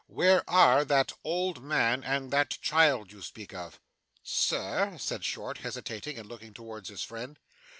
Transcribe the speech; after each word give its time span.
Where 0.07 0.43
are 0.49 0.83
that 0.85 1.13
old 1.23 1.61
man 1.61 2.03
and 2.03 2.31
that 2.31 2.57
child 2.59 3.11
you 3.11 3.21
speak 3.21 3.53
of?' 3.53 3.79
'Sir?' 4.23 4.97
said 4.97 5.23
Short, 5.23 5.59
hesitating, 5.59 6.17
and 6.17 6.27
looking 6.27 6.55
towards 6.55 6.89
his 6.89 7.03
friend. 7.03 7.37